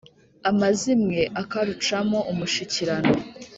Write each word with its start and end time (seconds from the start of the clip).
Amazimwe 0.49 1.19
akarucamo 1.41 2.19
umushikirano 2.31 3.13